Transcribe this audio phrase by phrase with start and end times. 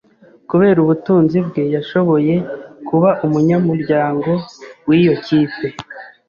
[0.49, 2.33] Kubera ubutunzi bwe, yashoboye
[2.87, 4.31] kuba umunyamuryango
[4.87, 5.67] wiyo kipe.